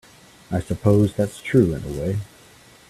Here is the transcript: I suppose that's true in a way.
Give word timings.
I 0.49 0.61
suppose 0.61 1.13
that's 1.13 1.39
true 1.39 1.75
in 1.75 1.83
a 1.83 1.87
way. 2.01 2.17